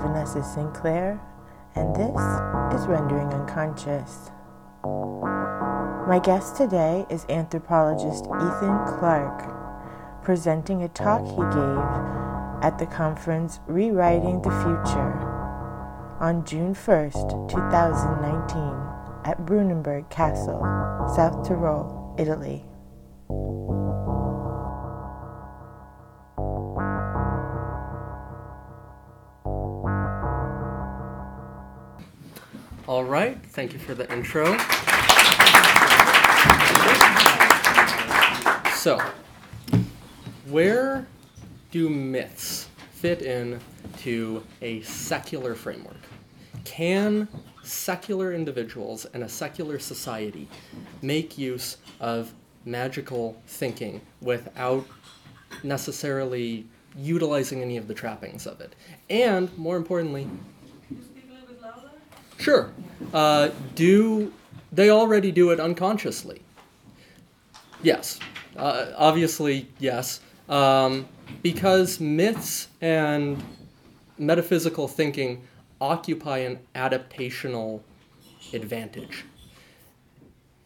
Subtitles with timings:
[0.00, 1.20] Vanessa Sinclair,
[1.74, 4.30] and this is Rendering Unconscious.
[6.08, 13.60] My guest today is anthropologist Ethan Clark, presenting a talk he gave at the conference
[13.66, 15.12] Rewriting the Future
[16.18, 20.60] on June 1st, 2019, at Brunnenburg Castle,
[21.14, 22.69] South Tyrol, Italy.
[33.60, 34.56] Thank you for the intro.
[38.72, 38.98] So,
[40.46, 41.06] where
[41.70, 43.60] do myths fit in
[43.98, 45.98] to a secular framework?
[46.64, 47.28] Can
[47.62, 50.48] secular individuals and a secular society
[51.02, 52.32] make use of
[52.64, 54.86] magical thinking without
[55.62, 56.64] necessarily
[56.96, 58.74] utilizing any of the trappings of it?
[59.10, 60.26] And more importantly,
[62.40, 62.70] Sure.
[63.12, 64.32] Uh, do
[64.72, 66.42] they already do it unconsciously?
[67.82, 68.18] Yes.
[68.56, 70.20] Uh, obviously, yes.
[70.48, 71.06] Um,
[71.42, 73.42] because myths and
[74.18, 75.42] metaphysical thinking
[75.80, 77.80] occupy an adaptational
[78.52, 79.24] advantage.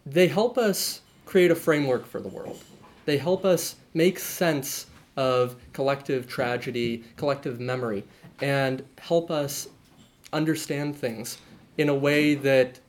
[0.07, 2.63] They help us create a framework for the world.
[3.05, 8.05] They help us make sense of collective tragedy, collective memory,
[8.41, 9.69] and help us
[10.33, 11.39] understand things
[11.77, 12.81] in a way that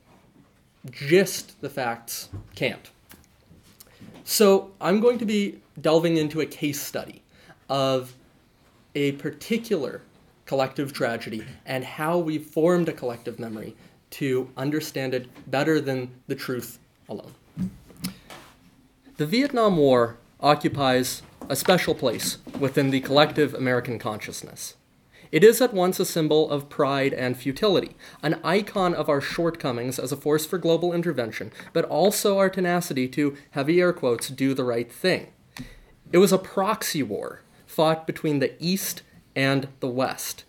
[0.90, 2.90] just the facts can't.
[4.24, 7.22] So I'm going to be delving into a case study
[7.68, 8.14] of
[8.94, 10.02] a particular
[10.46, 13.76] collective tragedy and how we formed a collective memory
[14.10, 17.32] to understand it better than the truth alone.
[19.16, 24.74] The Vietnam War occupies a special place within the collective American consciousness.
[25.32, 29.98] It is at once a symbol of pride and futility, an icon of our shortcomings
[29.98, 34.54] as a force for global intervention, but also our tenacity to, heavy air quotes, do
[34.54, 35.28] the right thing.
[36.12, 39.02] It was a proxy war fought between the East
[39.34, 40.44] and the West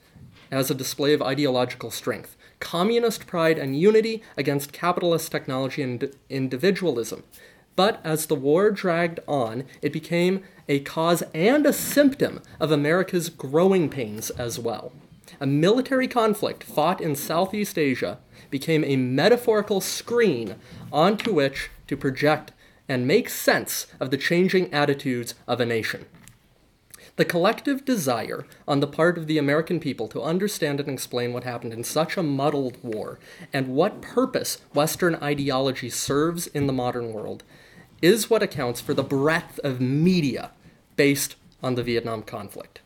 [0.52, 2.38] as a display of ideological strength.
[2.60, 7.24] Communist pride and unity against capitalist technology and individualism.
[7.78, 13.30] But as the war dragged on, it became a cause and a symptom of America's
[13.30, 14.92] growing pains as well.
[15.40, 18.18] A military conflict fought in Southeast Asia
[18.50, 20.56] became a metaphorical screen
[20.92, 22.52] onto which to project
[22.90, 26.08] and make sense of the changing attitudes of a nation.
[27.18, 31.44] The collective desire on the part of the American people to understand and explain what
[31.44, 33.20] happened in such a muddled war
[33.54, 37.44] and what purpose Western ideology serves in the modern world
[38.02, 40.52] is what accounts for the breadth of media
[40.96, 42.82] based on the Vietnam conflict.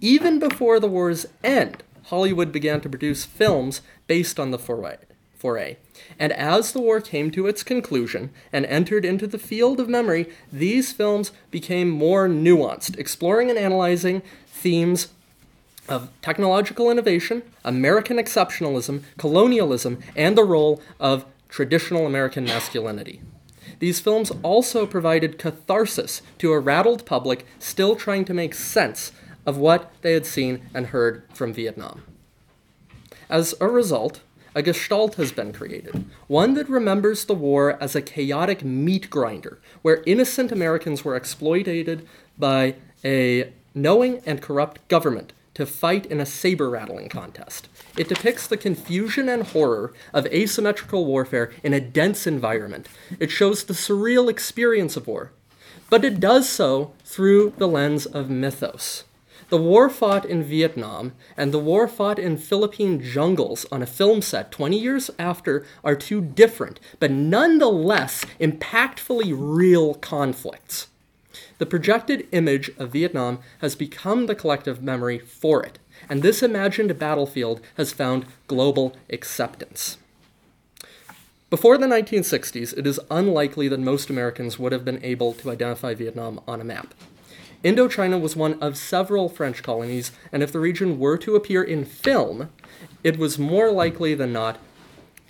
[0.00, 4.96] Even before the war's end, Hollywood began to produce films based on the foray.
[5.36, 5.76] foray.
[6.18, 10.28] And as the war came to its conclusion and entered into the field of memory,
[10.52, 15.08] these films became more nuanced, exploring and analyzing themes
[15.88, 23.20] of technological innovation, American exceptionalism, colonialism, and the role of traditional American masculinity.
[23.78, 29.12] These films also provided catharsis to a rattled public still trying to make sense
[29.46, 32.02] of what they had seen and heard from Vietnam.
[33.30, 34.20] As a result,
[34.54, 39.58] a gestalt has been created, one that remembers the war as a chaotic meat grinder,
[39.82, 42.06] where innocent Americans were exploited
[42.36, 42.74] by
[43.04, 47.68] a knowing and corrupt government to fight in a saber rattling contest.
[47.96, 52.86] It depicts the confusion and horror of asymmetrical warfare in a dense environment.
[53.18, 55.32] It shows the surreal experience of war,
[55.90, 59.02] but it does so through the lens of mythos.
[59.48, 64.22] The war fought in Vietnam and the war fought in Philippine jungles on a film
[64.22, 70.86] set 20 years after are two different, but nonetheless impactfully real conflicts.
[71.58, 75.78] The projected image of Vietnam has become the collective memory for it,
[76.08, 79.98] and this imagined battlefield has found global acceptance.
[81.50, 85.94] Before the 1960s, it is unlikely that most Americans would have been able to identify
[85.94, 86.94] Vietnam on a map.
[87.64, 91.84] Indochina was one of several French colonies, and if the region were to appear in
[91.84, 92.50] film,
[93.02, 94.58] it was more likely than not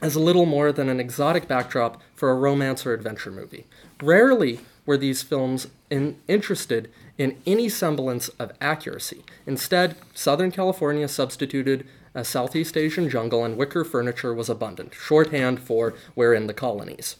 [0.02, 3.66] as a little more than an exotic backdrop for a romance or adventure movie.
[4.02, 9.22] Rarely were these films in, interested in any semblance of accuracy.
[9.46, 15.92] Instead, Southern California substituted a Southeast Asian jungle and wicker furniture was abundant, shorthand for
[16.16, 17.16] we're in the colonies.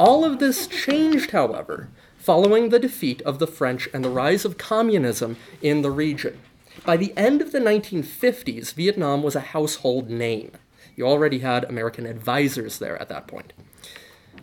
[0.00, 4.58] All of this changed, however, following the defeat of the French and the rise of
[4.58, 6.40] communism in the region.
[6.84, 10.50] By the end of the 1950s, Vietnam was a household name.
[10.96, 13.52] You already had American advisors there at that point.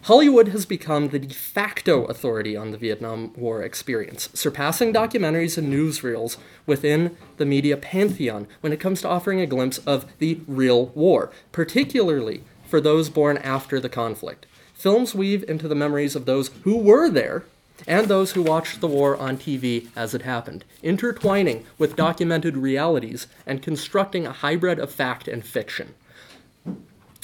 [0.06, 5.72] Hollywood has become the de facto authority on the Vietnam War experience, surpassing documentaries and
[5.72, 10.88] newsreels within the media pantheon when it comes to offering a glimpse of the real
[10.88, 14.48] war, particularly for those born after the conflict.
[14.74, 17.44] Films weave into the memories of those who were there
[17.86, 23.28] and those who watched the war on TV as it happened, intertwining with documented realities
[23.46, 25.94] and constructing a hybrid of fact and fiction.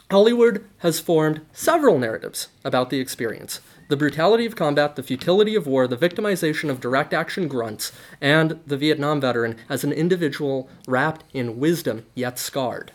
[0.10, 3.60] Hollywood has formed several narratives about the experience
[3.90, 8.60] the brutality of combat, the futility of war, the victimization of direct action grunts, and
[8.68, 12.92] the Vietnam veteran as an individual wrapped in wisdom yet scarred.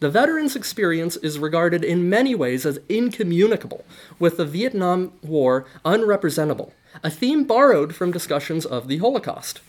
[0.00, 3.84] The veteran's experience is regarded in many ways as incommunicable,
[4.18, 6.72] with the Vietnam War unrepresentable,
[7.02, 9.60] a theme borrowed from discussions of the Holocaust.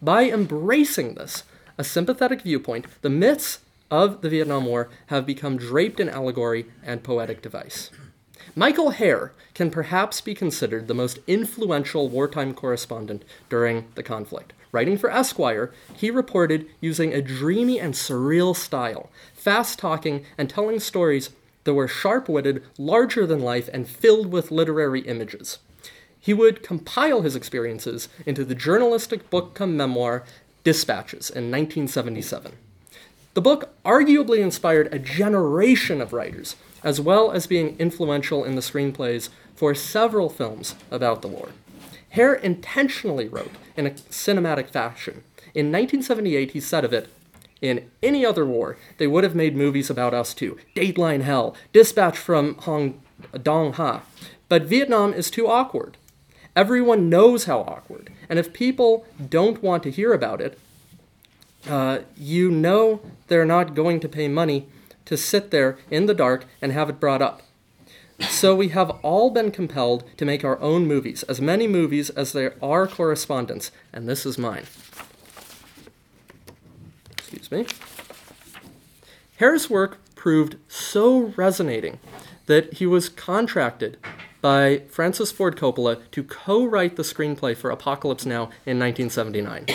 [0.00, 1.42] By embracing this,
[1.76, 3.58] a sympathetic viewpoint, the myths
[3.90, 7.90] of the Vietnam War have become draped in allegory and poetic device.
[8.54, 14.52] Michael Herr can perhaps be considered the most influential wartime correspondent during the conflict.
[14.72, 20.80] Writing for Esquire, he reported using a dreamy and surreal style, fast talking and telling
[20.80, 21.30] stories
[21.64, 25.58] that were sharp witted, larger than life, and filled with literary images.
[26.18, 30.24] He would compile his experiences into the journalistic book come memoir
[30.62, 32.52] Dispatches in 1977.
[33.40, 38.60] The book arguably inspired a generation of writers, as well as being influential in the
[38.60, 41.48] screenplays for several films about the war.
[42.10, 45.24] Herr intentionally wrote in a cinematic fashion.
[45.54, 47.08] In 1978, he said of it,
[47.62, 50.58] in any other war, they would have made movies about us too.
[50.76, 53.00] Dateline Hell, Dispatch from Hong
[53.42, 54.02] Dong Ha.
[54.50, 55.96] But Vietnam is too awkward.
[56.54, 58.10] Everyone knows how awkward.
[58.28, 60.58] And if people don't want to hear about it,
[61.68, 64.68] uh, you know they're not going to pay money
[65.06, 67.42] to sit there in the dark and have it brought up.
[68.28, 72.32] So we have all been compelled to make our own movies, as many movies as
[72.32, 74.64] there are correspondents, and this is mine.
[77.12, 77.66] Excuse me.
[79.36, 81.98] Herr's work proved so resonating
[82.44, 83.96] that he was contracted
[84.42, 89.66] by Francis Ford Coppola to co write the screenplay for Apocalypse Now in 1979.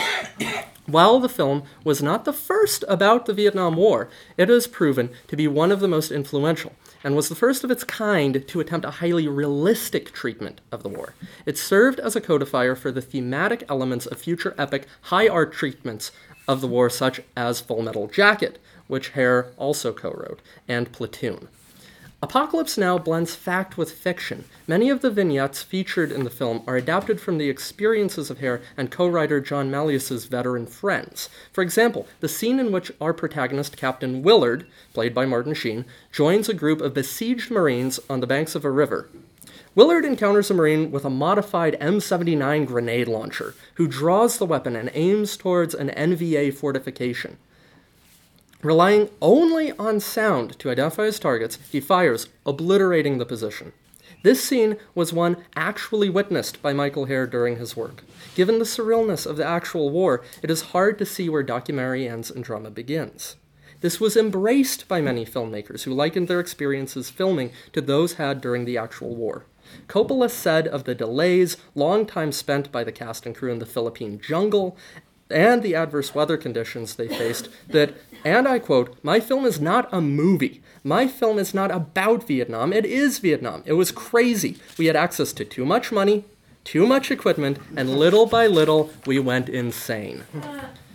[0.88, 5.36] While the film was not the first about the Vietnam War, it has proven to
[5.36, 6.74] be one of the most influential
[7.04, 10.90] and was the first of its kind to attempt a highly realistic treatment of the
[10.90, 11.16] war.
[11.46, 16.12] It served as a codifier for the thematic elements of future epic high art treatments
[16.48, 21.48] of the war, such as Full Metal Jacket, which Herr also co wrote, and Platoon.
[22.22, 24.46] Apocalypse Now blends fact with fiction.
[24.68, 28.62] Many of the vignettes featured in the film are adapted from the experiences of Herr
[28.78, 31.30] and co writer John Milius's veteran friends.
[31.52, 36.48] For example, the scene in which our protagonist, Captain Willard, played by Martin Sheen, joins
[36.48, 39.10] a group of besieged Marines on the banks of a river.
[39.76, 44.90] Willard encounters a Marine with a modified M79 grenade launcher, who draws the weapon and
[44.94, 47.38] aims towards an NVA fortification.
[48.62, 53.74] Relying only on sound to identify his targets, he fires, obliterating the position.
[54.24, 58.04] This scene was one actually witnessed by Michael Herr during his work.
[58.34, 62.32] Given the surrealness of the actual war, it is hard to see where documentary ends
[62.32, 63.36] and drama begins.
[63.82, 68.66] This was embraced by many filmmakers who likened their experiences filming to those had during
[68.66, 69.46] the actual war.
[69.88, 73.66] Coppola said of the delays, long time spent by the cast and crew in the
[73.66, 74.78] Philippine jungle,
[75.30, 79.90] and the adverse weather conditions they faced that, and I quote, my film is not
[79.92, 80.62] a movie.
[80.84, 82.72] My film is not about Vietnam.
[82.72, 83.64] It is Vietnam.
[83.66, 84.58] It was crazy.
[84.78, 86.26] We had access to too much money,
[86.64, 90.24] too much equipment, and little by little, we went insane.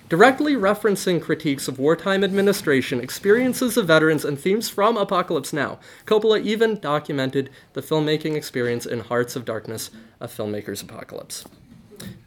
[0.09, 6.43] Directly referencing critiques of wartime administration, experiences of veterans, and themes from Apocalypse Now, Coppola
[6.43, 11.45] even documented the filmmaking experience in Hearts of Darkness, a filmmaker's apocalypse.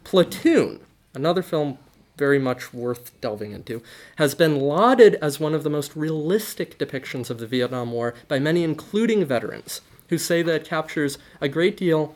[0.05, 0.79] Platoon,
[1.13, 1.77] another film
[2.17, 3.81] very much worth delving into,
[4.17, 8.39] has been lauded as one of the most realistic depictions of the Vietnam War by
[8.39, 12.15] many, including veterans, who say that it captures a great deal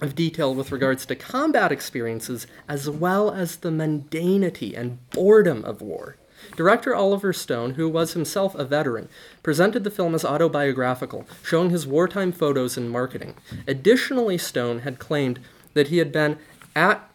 [0.00, 5.82] of detail with regards to combat experiences as well as the mundanity and boredom of
[5.82, 6.16] war.
[6.56, 9.10] Director Oliver Stone, who was himself a veteran,
[9.42, 13.34] presented the film as autobiographical, showing his wartime photos and marketing.
[13.68, 15.38] Additionally, Stone had claimed
[15.74, 16.38] that he had been
[16.74, 17.09] at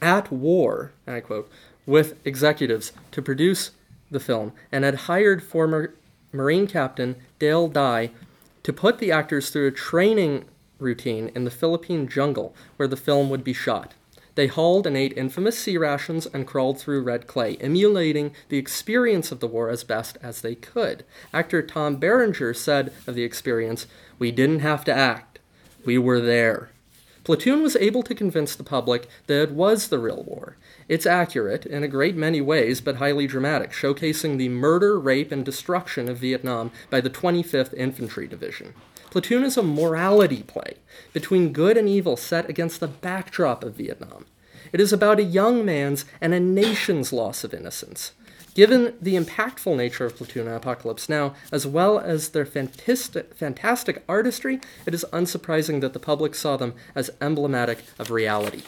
[0.00, 1.50] at war, I quote,
[1.86, 3.72] with executives to produce
[4.10, 5.94] the film and had hired former
[6.32, 8.10] Marine Captain Dale Dye
[8.62, 10.46] to put the actors through a training
[10.78, 13.94] routine in the Philippine jungle where the film would be shot.
[14.34, 19.38] They hauled and ate infamous C-rations and crawled through red clay, emulating the experience of
[19.38, 21.04] the war as best as they could.
[21.32, 23.86] Actor Tom Berenger said of the experience,
[24.18, 25.38] We didn't have to act,
[25.84, 26.70] we were there.
[27.24, 30.58] Platoon was able to convince the public that it was the real war.
[30.88, 35.42] It's accurate in a great many ways, but highly dramatic, showcasing the murder, rape, and
[35.42, 38.74] destruction of Vietnam by the 25th Infantry Division.
[39.10, 40.74] Platoon is a morality play
[41.14, 44.26] between good and evil set against the backdrop of Vietnam.
[44.74, 48.10] It is about a young man's and a nation's loss of innocence.
[48.54, 54.02] Given the impactful nature of Platoon and Apocalypse Now, as well as their fantastic, fantastic
[54.08, 58.62] artistry, it is unsurprising that the public saw them as emblematic of reality.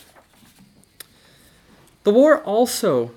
[2.05, 3.11] The war also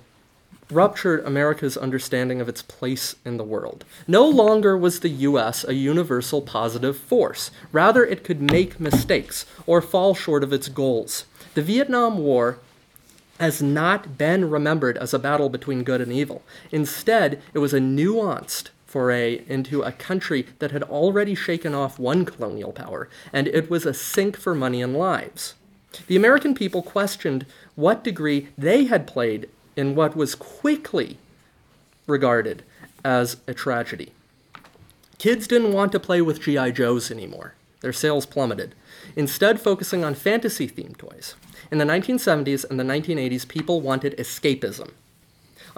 [0.72, 3.86] ruptured America's understanding of its place in the world.
[4.08, 7.52] No longer was the US a universal positive force.
[7.72, 11.26] Rather, it could make mistakes or fall short of its goals.
[11.54, 12.58] The Vietnam War
[13.40, 16.44] has not been remembered as a battle between good and evil.
[16.72, 22.26] Instead, it was a nuanced foray into a country that had already shaken off one
[22.26, 25.54] colonial power, and it was a sink for money and lives.
[26.08, 31.18] The American people questioned what degree they had played in what was quickly
[32.08, 32.64] regarded
[33.04, 34.12] as a tragedy.
[35.18, 36.72] Kids didn't want to play with G.I.
[36.72, 37.54] Joes anymore.
[37.82, 38.76] Their sales plummeted,
[39.16, 41.36] instead, focusing on fantasy themed toys.
[41.72, 44.92] In the 1970s and the 1980s, people wanted escapism.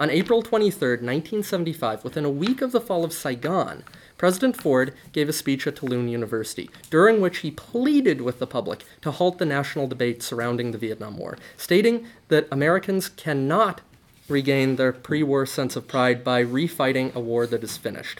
[0.00, 3.84] On April 23, 1975, within a week of the fall of Saigon,
[4.16, 8.84] President Ford gave a speech at Tulane University, during which he pleaded with the public
[9.02, 13.82] to halt the national debate surrounding the Vietnam War, stating that Americans cannot
[14.28, 18.18] regain their pre war sense of pride by refighting a war that is finished.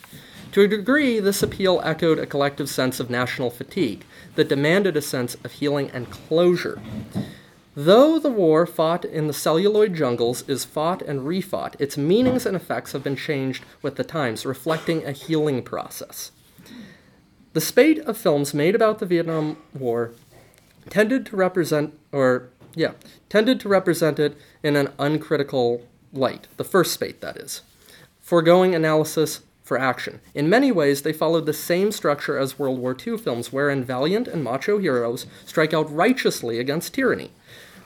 [0.53, 5.03] To a degree, this appeal echoed a collective sense of national fatigue that demanded a
[5.03, 6.83] sense of healing and closure.
[7.75, 12.55] Though the war fought in the celluloid jungles is fought and refought, its meanings and
[12.55, 16.33] effects have been changed with the times, reflecting a healing process.
[17.55, 20.13] The spate of films made about the Vietnam War
[20.91, 22.93] tended to represent, or yeah,
[23.31, 27.63] tended to represent it in an uncritical light, the first spate, that is,
[28.21, 30.21] foregoing analysis for action.
[30.35, 34.29] In many ways, they followed the same structure as World War II films, wherein valiant
[34.29, 37.31] and macho heroes strike out righteously against tyranny.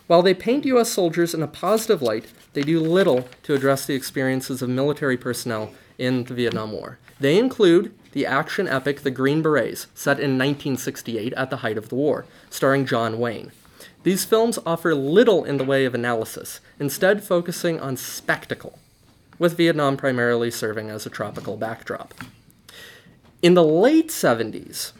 [0.06, 0.90] While they paint U.S.
[0.90, 5.72] soldiers in a positive light, they do little to address the experiences of military personnel
[5.98, 6.98] in the Vietnam War.
[7.18, 11.88] They include the action epic The Green Berets, set in 1968 at the height of
[11.88, 13.50] the war, starring John Wayne.
[14.04, 18.78] These films offer little in the way of analysis, instead, focusing on spectacle,
[19.38, 22.14] with Vietnam primarily serving as a tropical backdrop.
[23.42, 24.92] In the late 70s,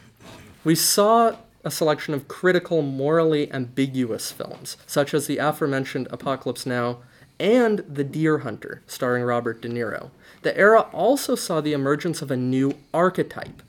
[0.63, 6.99] we saw a selection of critical, morally ambiguous films, such as the aforementioned Apocalypse Now
[7.39, 10.09] and The Deer Hunter, starring Robert De Niro.
[10.41, 13.61] The era also saw the emergence of a new archetype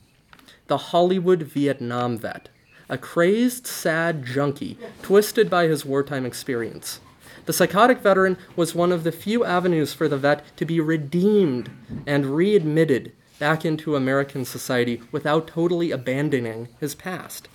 [0.69, 2.51] the Hollywood Vietnam vet,
[2.91, 7.01] a crazed, sad junkie, twisted by his wartime experience.
[7.47, 11.71] The psychotic veteran was one of the few avenues for the vet to be redeemed
[12.07, 17.49] and readmitted back into American society without totally abandoning his past.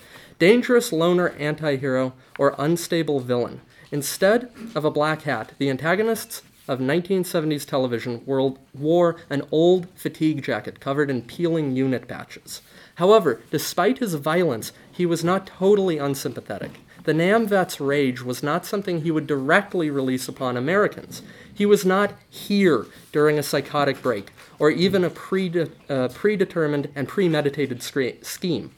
[0.44, 3.62] Dangerous loner anti hero or unstable villain.
[3.94, 10.44] Instead of a black hat, the antagonists of 1970s television world wore an old fatigue
[10.44, 12.62] jacket covered in peeling unit patches.
[12.96, 16.72] However, despite his violence, he was not totally unsympathetic.
[17.06, 21.22] The Nam vet's rage was not something he would directly release upon Americans.
[21.54, 27.08] He was not here during a psychotic break or even a prede- uh, predetermined and
[27.08, 28.76] premeditated scheme.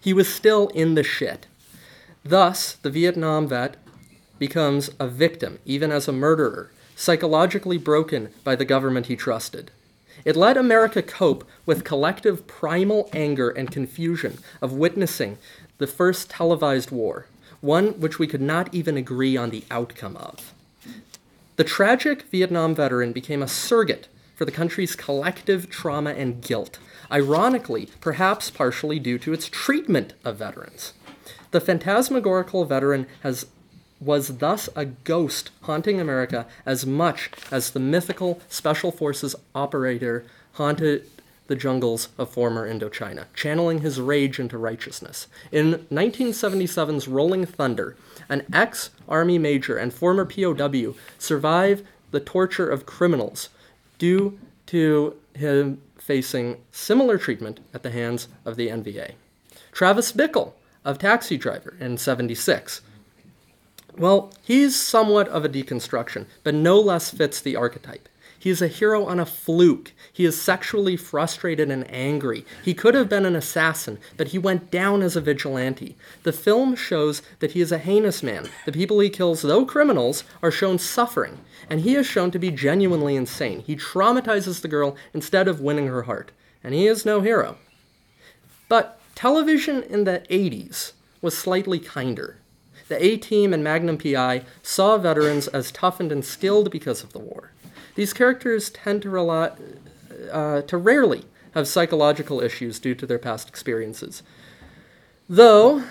[0.00, 1.46] He was still in the shit.
[2.24, 3.76] Thus, the Vietnam vet
[4.38, 9.70] becomes a victim, even as a murderer, psychologically broken by the government he trusted.
[10.24, 15.38] It let America cope with collective primal anger and confusion of witnessing
[15.78, 17.26] the first televised war,
[17.60, 20.52] one which we could not even agree on the outcome of.
[21.56, 24.08] The tragic Vietnam veteran became a surrogate
[24.38, 26.78] for the country's collective trauma and guilt,
[27.10, 30.92] ironically, perhaps partially due to its treatment of veterans.
[31.50, 33.46] The phantasmagorical veteran has
[34.00, 41.10] was thus a ghost haunting America as much as the mythical Special Forces operator haunted
[41.48, 45.26] the jungles of former Indochina, channeling his rage into righteousness.
[45.50, 47.96] In 1977's Rolling Thunder,
[48.28, 53.48] an ex Army major and former POW survived the torture of criminals
[53.98, 59.12] due to him facing similar treatment at the hands of the NVA.
[59.72, 60.52] Travis Bickle
[60.84, 62.80] of Taxi Driver in 76
[63.96, 68.08] Well, he's somewhat of a deconstruction, but no less fits the archetype.
[68.38, 69.92] He is a hero on a fluke.
[70.12, 72.44] He is sexually frustrated and angry.
[72.64, 75.96] He could have been an assassin, but he went down as a vigilante.
[76.22, 78.48] The film shows that he is a heinous man.
[78.64, 82.50] The people he kills, though criminals, are shown suffering, and he is shown to be
[82.50, 83.60] genuinely insane.
[83.60, 86.30] He traumatizes the girl instead of winning her heart,
[86.62, 87.56] and he is no hero.
[88.68, 92.36] But television in the 80s was slightly kinder.
[92.88, 97.18] The A Team and Magnum PI saw veterans as toughened and skilled because of the
[97.18, 97.50] war.
[97.98, 99.50] These characters tend to rely,
[100.30, 101.24] uh, to rarely
[101.54, 104.22] have psychological issues due to their past experiences,
[105.28, 105.82] though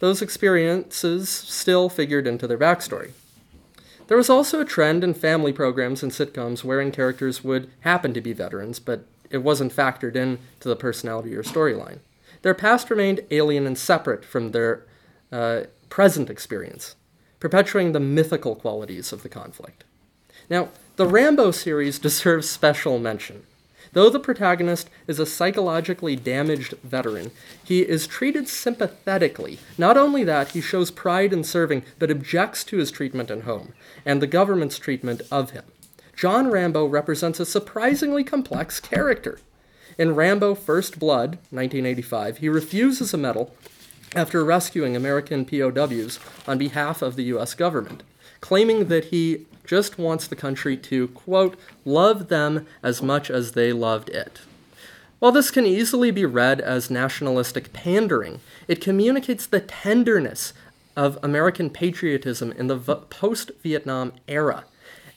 [0.00, 3.12] those experiences still figured into their backstory.
[4.06, 8.20] There was also a trend in family programs and sitcoms wherein characters would happen to
[8.20, 12.00] be veterans, but it wasn't factored in to the personality or storyline.
[12.42, 14.84] Their past remained alien and separate from their
[15.32, 16.96] uh, present experience,
[17.40, 19.84] perpetuating the mythical qualities of the conflict.
[20.48, 23.42] Now, the Rambo series deserves special mention.
[23.92, 27.30] Though the protagonist is a psychologically damaged veteran,
[27.64, 29.58] he is treated sympathetically.
[29.78, 33.72] Not only that, he shows pride in serving, but objects to his treatment at home
[34.04, 35.64] and the government's treatment of him.
[36.14, 39.38] John Rambo represents a surprisingly complex character.
[39.98, 43.54] In Rambo First Blood, 1985, he refuses a medal
[44.14, 48.02] after rescuing American POWs on behalf of the US government,
[48.40, 53.72] claiming that he just wants the country to, quote, love them as much as they
[53.72, 54.40] loved it.
[55.18, 60.52] While this can easily be read as nationalistic pandering, it communicates the tenderness
[60.96, 64.64] of American patriotism in the v- post Vietnam era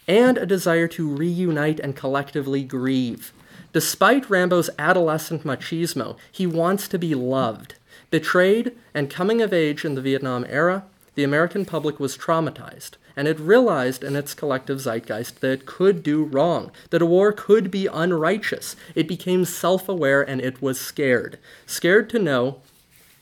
[0.08, 3.32] and a desire to reunite and collectively grieve.
[3.72, 7.75] Despite Rambo's adolescent machismo, he wants to be loved.
[8.10, 10.86] Betrayed and coming of age in the Vietnam era,
[11.19, 16.01] the American public was traumatized, and it realized in its collective zeitgeist that it could
[16.01, 18.77] do wrong, that a war could be unrighteous.
[18.95, 21.38] It became self aware and it was scared.
[21.65, 22.62] Scared to know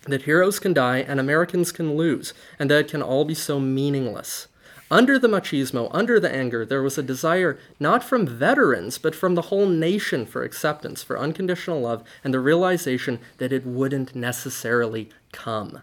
[0.03, 3.60] that heroes can die and Americans can lose, and that it can all be so
[3.60, 4.47] meaningless.
[4.91, 9.33] Under the machismo, under the anger, there was a desire not from veterans, but from
[9.33, 15.10] the whole nation for acceptance, for unconditional love, and the realization that it wouldn't necessarily
[15.31, 15.81] come.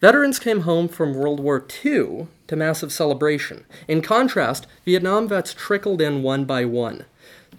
[0.00, 3.64] Veterans came home from World War II to massive celebration.
[3.88, 7.04] In contrast, Vietnam vets trickled in one by one.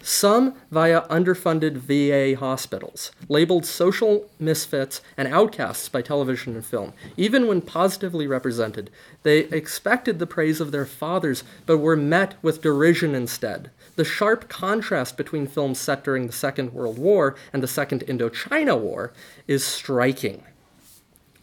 [0.02, 6.94] Some via underfunded VA hospitals, labeled social misfits and outcasts by television and film.
[7.18, 8.88] Even when positively represented,
[9.22, 13.70] they expected the praise of their fathers, but were met with derision instead.
[13.96, 18.80] The sharp contrast between films set during the Second World War and the Second Indochina
[18.80, 19.12] War
[19.46, 20.42] is striking.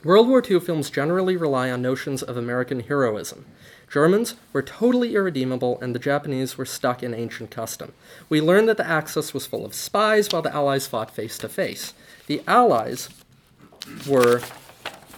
[0.08, 3.44] World War II films generally rely on notions of American heroism.
[3.92, 7.92] Germans were totally irredeemable, and the Japanese were stuck in ancient custom.
[8.30, 11.50] We learn that the Axis was full of spies while the Allies fought face to
[11.50, 11.94] face.
[12.28, 13.10] The Allies
[14.08, 14.40] were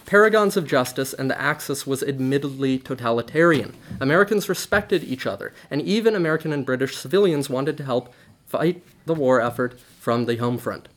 [0.06, 3.76] paragons of justice, and the Axis was admittedly totalitarian.
[4.00, 8.12] Americans respected each other, and even American and British civilians wanted to help
[8.48, 10.88] fight the war effort from the home front.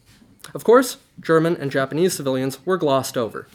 [0.55, 3.47] Of course, German and Japanese civilians were glossed over.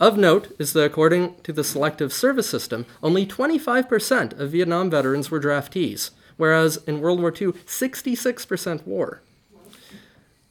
[0.00, 5.30] Of note is that according to the selective service system, only 25% of Vietnam veterans
[5.30, 9.20] were draftees, whereas in World War II, 66% were.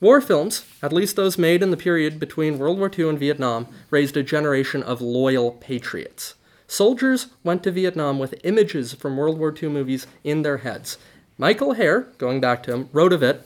[0.02, 3.68] War films, at least those made in the period between World War II and Vietnam,
[3.90, 6.36] raised a generation of loyal patriots.
[6.68, 10.98] Soldiers went to Vietnam with images from World War II movies in their heads.
[11.38, 13.46] Michael Herr, going back to him, wrote of it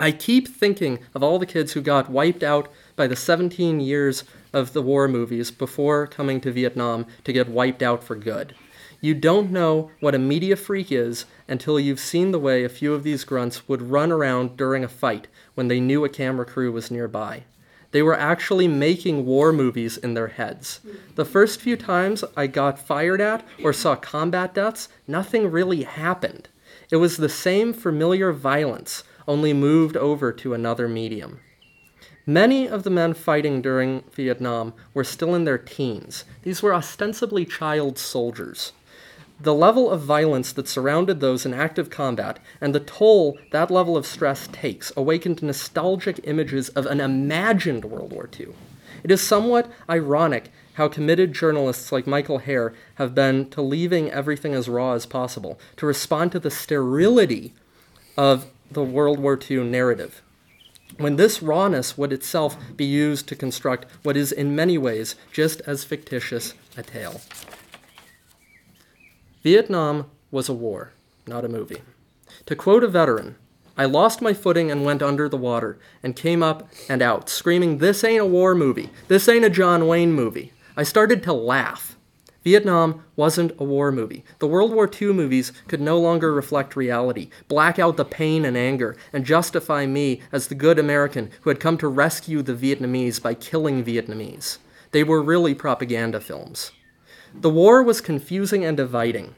[0.00, 4.24] I keep thinking of all the kids who got wiped out by the 17 years
[4.52, 8.54] of the war movies before coming to Vietnam to get wiped out for good.
[9.00, 12.94] You don't know what a media freak is until you've seen the way a few
[12.94, 16.72] of these grunts would run around during a fight when they knew a camera crew
[16.72, 17.44] was nearby.
[17.90, 20.80] They were actually making war movies in their heads.
[21.14, 26.48] The first few times I got fired at or saw combat deaths, nothing really happened.
[26.90, 31.40] It was the same familiar violence, only moved over to another medium.
[32.28, 36.26] Many of the men fighting during Vietnam were still in their teens.
[36.42, 38.72] These were ostensibly child soldiers.
[39.40, 43.96] The level of violence that surrounded those in active combat and the toll that level
[43.96, 48.48] of stress takes awakened nostalgic images of an imagined World War II.
[49.02, 54.52] It is somewhat ironic how committed journalists like Michael Herr have been to leaving everything
[54.52, 57.54] as raw as possible, to respond to the sterility
[58.18, 60.20] of the World War II narrative
[60.96, 65.60] when this rawness would itself be used to construct what is in many ways just
[65.62, 67.20] as fictitious a tale.
[69.42, 70.92] Vietnam was a war,
[71.26, 71.82] not a movie.
[72.46, 73.36] To quote a veteran,
[73.76, 77.78] I lost my footing and went under the water and came up and out, screaming,
[77.78, 78.90] This ain't a war movie.
[79.06, 80.52] This ain't a John Wayne movie.
[80.76, 81.97] I started to laugh.
[82.48, 84.24] Vietnam wasn't a war movie.
[84.38, 88.56] The World War II movies could no longer reflect reality, black out the pain and
[88.56, 93.20] anger, and justify me as the good American who had come to rescue the Vietnamese
[93.20, 94.56] by killing Vietnamese.
[94.92, 96.72] They were really propaganda films.
[97.34, 99.34] The war was confusing and dividing.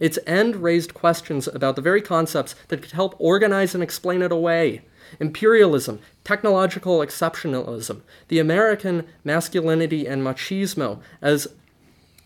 [0.00, 4.32] Its end raised questions about the very concepts that could help organize and explain it
[4.32, 4.82] away
[5.18, 11.48] imperialism, technological exceptionalism, the American masculinity and machismo as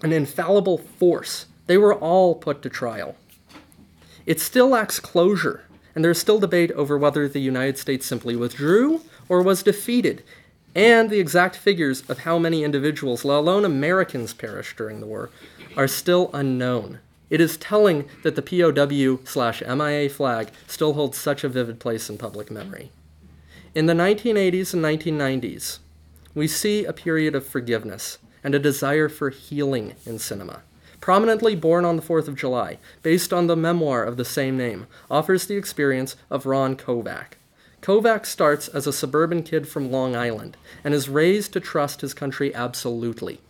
[0.04, 1.46] an infallible force.
[1.66, 3.16] They were all put to trial.
[4.26, 5.64] It still lacks closure,
[5.94, 10.22] and there's still debate over whether the United States simply withdrew or was defeated,
[10.74, 15.30] and the exact figures of how many individuals, let alone Americans, perished during the war,
[15.74, 16.98] are still unknown.
[17.30, 22.10] It is telling that the POW slash MIA flag still holds such a vivid place
[22.10, 22.90] in public memory.
[23.74, 25.78] In the 1980s and 1990s,
[26.34, 30.60] we see a period of forgiveness and a desire for healing in cinema.
[31.00, 34.86] Prominently born on the 4th of July, based on the memoir of the same name,
[35.10, 37.34] offers the experience of Ron Kovic.
[37.82, 42.14] Kovic starts as a suburban kid from Long Island and is raised to trust his
[42.14, 43.40] country absolutely.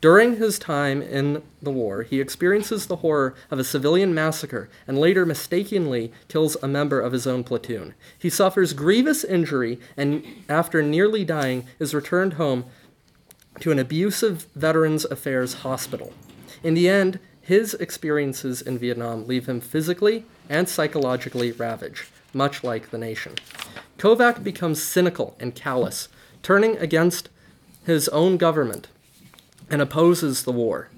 [0.00, 4.98] During his time in the war, he experiences the horror of a civilian massacre and
[4.98, 7.94] later mistakenly kills a member of his own platoon.
[8.18, 12.64] He suffers grievous injury and, after nearly dying, is returned home
[13.60, 16.12] to an abusive Veterans Affairs hospital.
[16.62, 22.90] In the end, his experiences in Vietnam leave him physically and psychologically ravaged, much like
[22.90, 23.34] the nation.
[23.98, 26.08] Kovic becomes cynical and callous,
[26.42, 27.28] turning against
[27.84, 28.88] his own government
[29.68, 30.88] and opposes the war.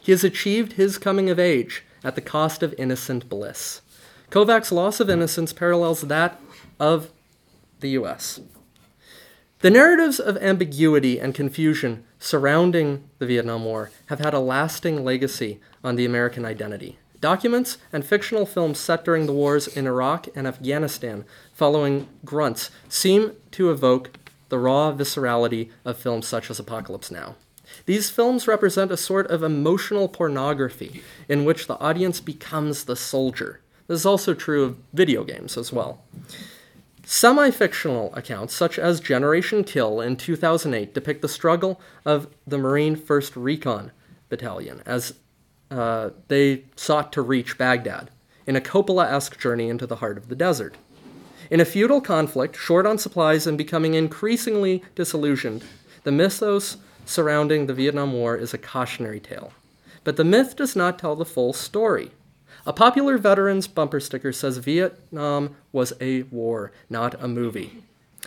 [0.00, 3.82] He has achieved his coming of age at the cost of innocent bliss.
[4.30, 6.40] Kovic's loss of innocence parallels that
[6.78, 7.10] of
[7.80, 8.40] the US.
[9.60, 15.58] The narratives of ambiguity and confusion surrounding the Vietnam War have had a lasting legacy
[15.82, 16.98] on the American identity.
[17.20, 23.32] Documents and fictional films set during the wars in Iraq and Afghanistan following grunts seem
[23.50, 24.10] to evoke
[24.50, 27.36] the raw viscerality of films such as Apocalypse Now.
[27.86, 33.60] These films represent a sort of emotional pornography in which the audience becomes the soldier.
[33.86, 36.02] This is also true of video games as well.
[37.04, 42.96] Semi fictional accounts, such as Generation Kill in 2008, depict the struggle of the Marine
[42.96, 43.92] 1st Recon
[44.28, 45.14] Battalion as
[45.70, 48.10] uh, they sought to reach Baghdad
[48.46, 50.76] in a Coppola esque journey into the heart of the desert.
[51.50, 55.64] In a feudal conflict, short on supplies and becoming increasingly disillusioned,
[56.04, 59.52] the mythos surrounding the Vietnam War is a cautionary tale.
[60.04, 62.12] But the myth does not tell the full story.
[62.66, 67.82] A popular veterans bumper sticker says Vietnam was a war, not a movie.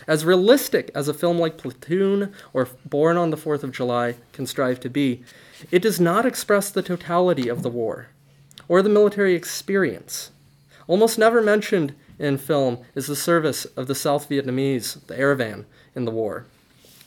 [0.08, 4.46] As realistic as a film like Platoon or Born on the Fourth of July can
[4.46, 5.22] strive to be,
[5.70, 8.08] it does not express the totality of the war
[8.68, 10.30] or the military experience.
[10.86, 16.04] Almost never mentioned in film is the service of the South Vietnamese, the ARVN, in
[16.04, 16.44] the war.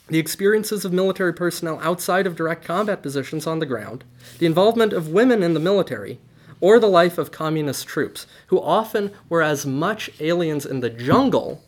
[0.07, 4.05] The experiences of military personnel outside of direct combat positions on the ground,
[4.39, 6.19] the involvement of women in the military,
[6.59, 11.63] or the life of communist troops, who often were as much aliens in the jungle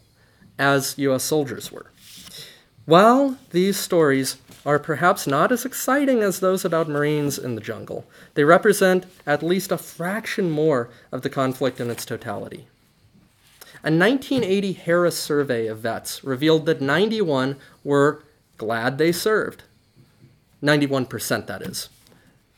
[0.58, 1.92] as US soldiers were.
[2.86, 8.06] While these stories are perhaps not as exciting as those about Marines in the jungle,
[8.34, 12.68] they represent at least a fraction more of the conflict in its totality.
[13.82, 18.24] A 1980 Harris survey of vets revealed that 91 were
[18.58, 19.64] glad they served.
[20.62, 21.90] 91%, that is.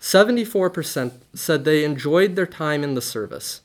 [0.01, 3.61] 74% said they enjoyed their time in the service.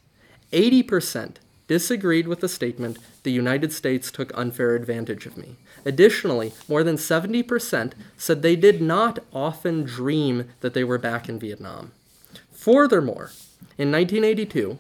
[0.52, 5.56] 80% disagreed with the statement, the United States took unfair advantage of me.
[5.84, 11.38] Additionally, more than 70% said they did not often dream that they were back in
[11.38, 11.92] Vietnam.
[12.52, 13.32] Furthermore,
[13.78, 14.78] in 1982,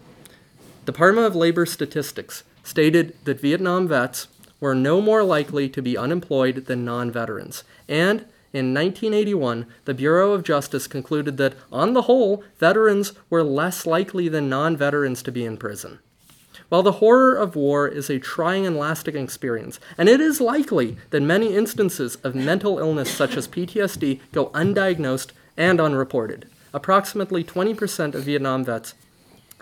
[0.84, 4.28] Department of Labor Statistics stated that Vietnam vets
[4.60, 8.24] were no more likely to be unemployed than non veterans, and
[8.56, 14.28] in 1981, the Bureau of Justice concluded that, on the whole, veterans were less likely
[14.28, 15.98] than non veterans to be in prison.
[16.68, 20.96] While the horror of war is a trying and lasting experience, and it is likely
[21.10, 28.14] that many instances of mental illness such as PTSD go undiagnosed and unreported, approximately 20%
[28.14, 28.94] of Vietnam vets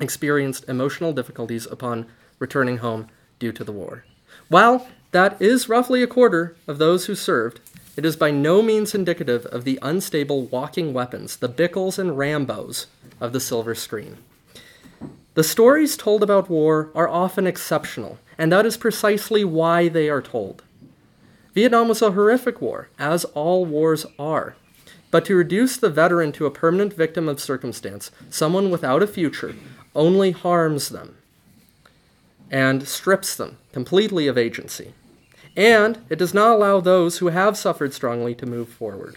[0.01, 2.07] experienced emotional difficulties upon
[2.39, 4.05] returning home due to the war.
[4.49, 7.61] While that is roughly a quarter of those who served,
[7.97, 12.87] it is by no means indicative of the unstable walking weapons, the Bickles and Rambos,
[13.21, 14.19] of the silver screen.
[15.35, 20.23] The stories told about war are often exceptional, and that is precisely why they are
[20.23, 20.63] told.
[21.55, 24.57] Vietnam was a horrific war, as all wars are.
[25.11, 29.55] But to reduce the veteran to a permanent victim of circumstance, someone without a future,
[29.95, 31.17] only harms them
[32.51, 34.95] and strips them completely of agency.
[35.57, 39.17] And it does not allow those who have suffered strongly to move forward.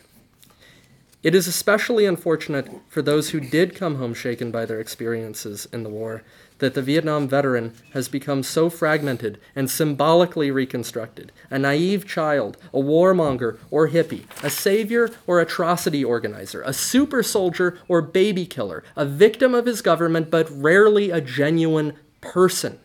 [1.24, 5.84] It is especially unfortunate for those who did come home shaken by their experiences in
[5.84, 6.24] the war
[6.60, 11.32] that the Vietnam veteran has become so fragmented and symbolically reconstructed.
[11.50, 17.78] A naive child, a warmonger or hippie, a savior or atrocity organizer, a super soldier
[17.88, 22.80] or baby killer, a victim of his government but rarely a genuine person.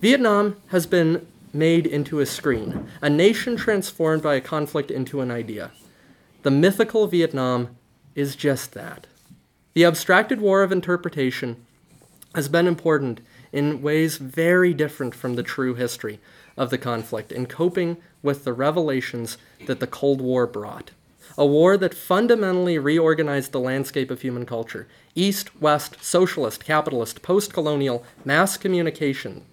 [0.00, 5.30] Vietnam has been made into a screen, a nation transformed by a conflict into an
[5.30, 5.70] idea.
[6.42, 7.76] The mythical Vietnam
[8.14, 9.06] is just that.
[9.74, 11.64] The abstracted war of interpretation
[12.34, 13.20] has been important
[13.52, 16.20] in ways very different from the true history
[16.56, 20.90] of the conflict in coping with the revelations that the Cold War brought.
[21.36, 27.52] A war that fundamentally reorganized the landscape of human culture East, West, socialist, capitalist, post
[27.52, 29.44] colonial, mass communication.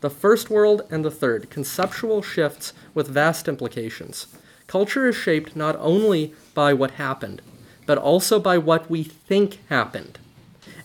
[0.00, 4.26] The first world and the third, conceptual shifts with vast implications.
[4.66, 7.42] Culture is shaped not only by what happened,
[7.86, 10.18] but also by what we think happened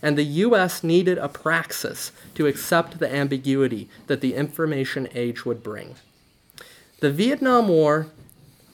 [0.03, 5.63] and the US needed a praxis to accept the ambiguity that the information age would
[5.63, 5.95] bring.
[6.99, 8.07] The Vietnam War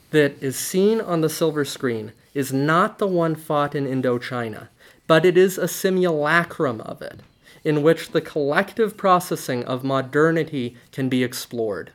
[0.10, 4.69] that is seen on the silver screen is not the one fought in Indochina,
[5.06, 7.19] but it is a simulacrum of it,
[7.63, 11.91] in which the collective processing of modernity can be explored.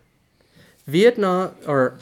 [0.86, 1.98] Vietnam, or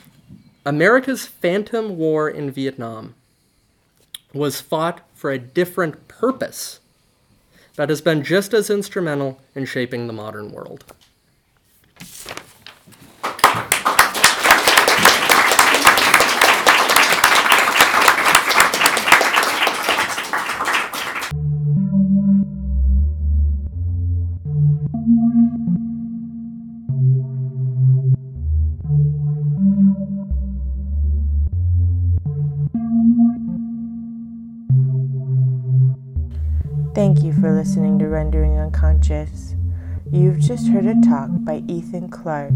[0.66, 3.14] America's Phantom War in Vietnam,
[4.32, 6.80] was fought for a different purpose
[7.76, 10.84] that has been just as instrumental in shaping the modern world.
[36.94, 39.54] Thank you for listening to Rendering Unconscious.
[40.10, 42.52] You've just heard a talk by Ethan Clark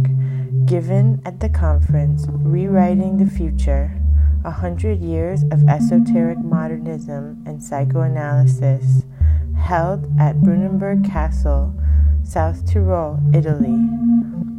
[0.66, 3.98] given at the conference Rewriting the Future
[4.44, 9.04] A Hundred Years of Esoteric Modernism and Psychoanalysis,
[9.56, 11.74] held at Brunnenburg Castle,
[12.26, 13.78] South Tyrol, Italy,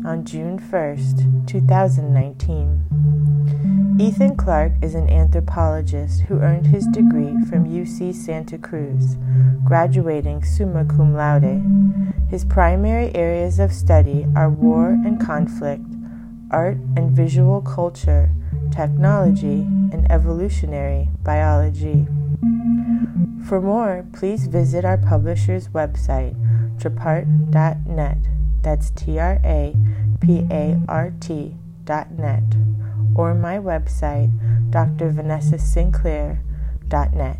[0.05, 3.97] on June 1st, 2019.
[3.99, 9.17] Ethan Clark is an anthropologist who earned his degree from UC Santa Cruz,
[9.65, 11.61] graduating summa cum laude.
[12.29, 15.83] His primary areas of study are war and conflict,
[16.49, 18.29] art and visual culture,
[18.71, 22.07] technology, and evolutionary biology.
[23.45, 26.35] For more, please visit our publisher's website,
[26.77, 28.17] trapart.net.
[28.61, 29.75] That's T R A
[30.21, 32.43] P A R T.net
[33.15, 34.31] or my website,
[34.69, 37.39] drvanessasinclair.net.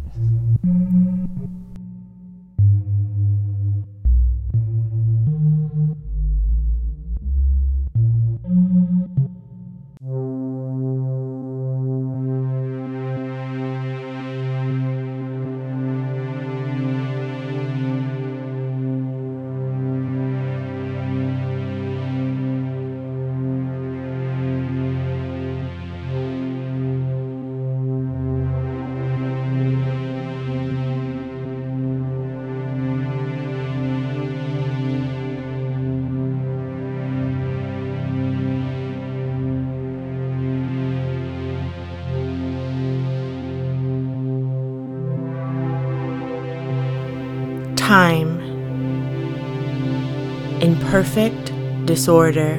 [50.98, 51.54] perfect
[51.86, 52.56] disorder.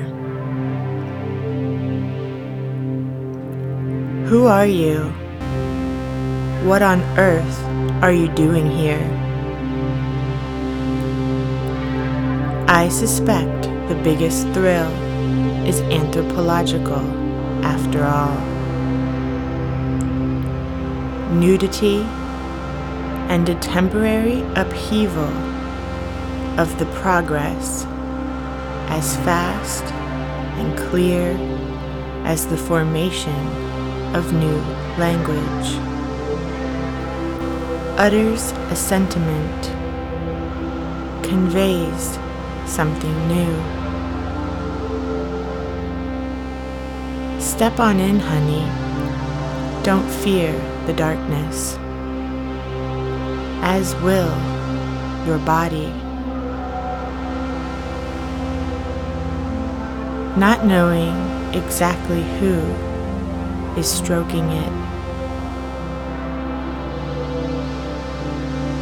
[4.29, 5.07] Who are you?
[6.63, 7.59] What on earth
[8.01, 9.03] are you doing here?
[12.69, 14.93] I suspect the biggest thrill
[15.67, 17.03] is anthropological,
[17.65, 18.39] after all.
[21.35, 22.03] Nudity
[23.35, 25.35] and a temporary upheaval
[26.57, 27.85] of the progress
[28.91, 29.85] as fast
[30.59, 31.37] and clear
[32.25, 33.47] as the formation
[34.15, 34.59] of new
[34.99, 35.89] language.
[37.99, 39.65] utters a sentiment,
[41.25, 42.17] conveys
[42.65, 43.53] something new.
[47.41, 48.63] Step on in, honey.
[49.83, 50.53] Don't fear
[50.87, 51.77] the darkness,
[53.63, 54.33] as will
[55.27, 55.93] your body.
[60.39, 61.17] Not knowing
[61.53, 62.61] exactly who
[63.77, 64.73] is stroking it.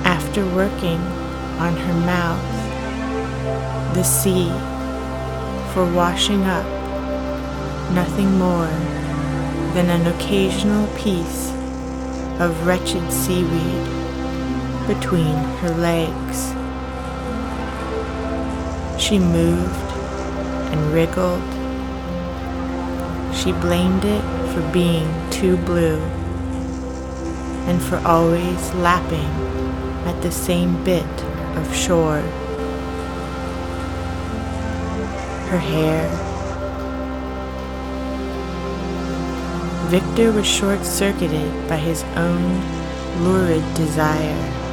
[0.05, 1.01] After working
[1.59, 2.45] on her mouth,
[3.95, 4.51] the sea
[5.73, 6.66] for washing up
[7.95, 8.69] nothing more
[9.73, 11.49] than an occasional piece
[12.38, 13.87] of wretched seaweed
[14.87, 16.53] between her legs.
[19.03, 19.86] She moved
[20.72, 21.42] and wriggled.
[23.35, 26.00] She blamed it for being too blue
[27.66, 29.31] and for always lapping
[30.07, 31.24] at the same bit
[31.57, 32.20] of shore.
[35.50, 36.09] Her hair.
[39.88, 42.61] Victor was short circuited by his own
[43.22, 44.64] lurid desire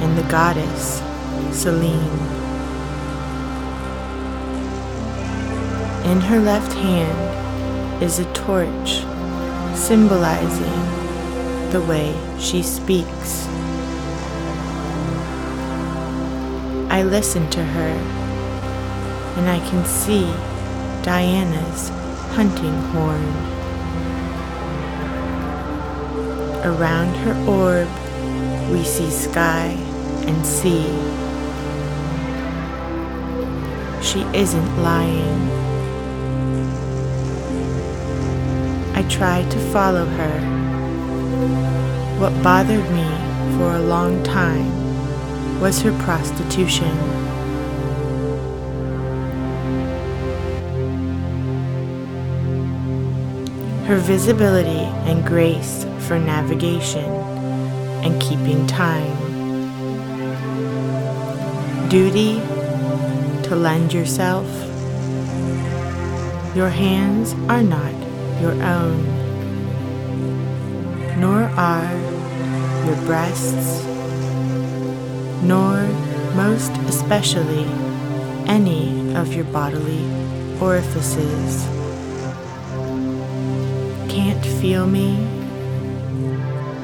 [0.00, 1.02] and the goddess,
[1.52, 2.39] Selene.
[6.10, 9.04] In her left hand is a torch
[9.76, 10.80] symbolizing
[11.70, 13.46] the way she speaks.
[16.90, 17.92] I listen to her
[19.36, 20.24] and I can see
[21.04, 21.90] Diana's
[22.34, 23.30] hunting horn.
[26.64, 29.76] Around her orb, we see sky
[30.26, 30.90] and sea.
[34.02, 35.59] She isn't lying.
[39.10, 40.40] Tried to follow her.
[42.20, 43.08] What bothered me
[43.58, 46.96] for a long time was her prostitution.
[53.86, 57.10] Her visibility and grace for navigation
[58.04, 59.16] and keeping time.
[61.88, 62.34] Duty
[63.48, 64.46] to lend yourself.
[66.54, 67.99] Your hands are not
[68.40, 69.04] your own,
[71.20, 71.94] nor are
[72.86, 73.84] your breasts,
[75.42, 75.86] nor
[76.34, 77.66] most especially
[78.46, 80.04] any of your bodily
[80.60, 81.66] orifices.
[84.08, 85.16] Can't feel me?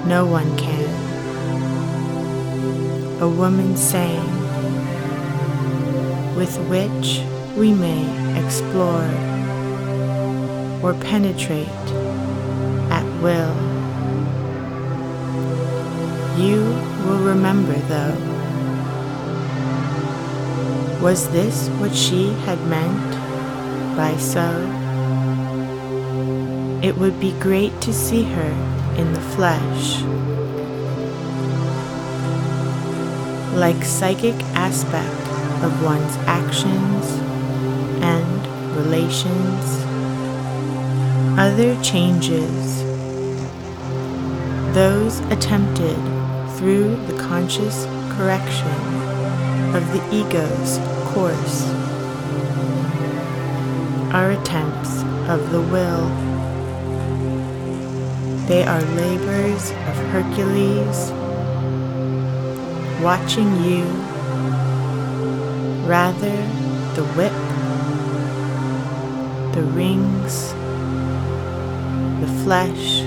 [0.06, 0.84] No one can.
[3.22, 4.26] A woman sang,
[6.36, 7.22] with which
[7.56, 8.04] we may
[8.44, 9.08] explore
[10.86, 11.66] or penetrate
[12.92, 13.52] at will.
[16.38, 16.62] You
[17.04, 18.14] will remember, though.
[21.02, 24.46] Was this what she had meant by so?
[26.84, 28.52] It would be great to see her
[28.96, 30.02] in the flesh.
[33.56, 37.10] Like psychic aspect of one's actions
[38.04, 38.46] and
[38.76, 39.85] relations
[41.38, 42.82] other changes,
[44.72, 45.96] those attempted
[46.56, 47.84] through the conscious
[48.16, 48.66] correction
[49.76, 50.78] of the ego's
[51.12, 51.68] course,
[54.14, 56.08] are attempts of the will.
[58.46, 61.10] They are labors of Hercules
[63.02, 63.84] watching you,
[65.86, 66.36] rather
[66.94, 67.32] the whip,
[69.54, 70.55] the rings,
[72.46, 73.02] flesh,